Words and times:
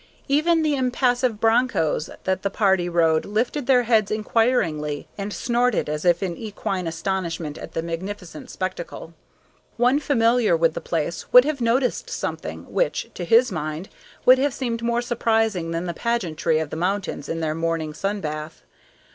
Even 0.27 0.63
the 0.63 0.75
impassive 0.75 1.39
broncos 1.39 2.09
that 2.23 2.41
the 2.41 2.49
party 2.49 2.89
rode 2.89 3.23
lifted 3.23 3.67
their 3.67 3.83
heads 3.83 4.09
inquiringly, 4.09 5.07
and 5.15 5.31
snorted 5.31 5.87
as 5.87 6.05
if 6.05 6.23
in 6.23 6.35
equine 6.35 6.87
astonishment 6.87 7.55
at 7.59 7.73
the 7.73 7.83
magnificent 7.83 8.49
spectacle. 8.49 9.13
One 9.77 9.99
familiar 9.99 10.57
with 10.57 10.73
the 10.73 10.81
place 10.81 11.31
would 11.31 11.45
have 11.45 11.61
noticed 11.61 12.09
something, 12.09 12.63
which, 12.73 13.11
to 13.13 13.23
his 13.23 13.51
mind, 13.51 13.89
would 14.25 14.39
have 14.39 14.55
seemed 14.55 14.81
more 14.81 15.03
surprising 15.03 15.69
than 15.69 15.85
the 15.85 15.93
pageantry 15.93 16.57
of 16.57 16.71
the 16.71 16.75
mountains 16.75 17.29
in 17.29 17.39
their 17.39 17.53
morning 17.53 17.93
sun 17.93 18.21
bath. 18.21 18.63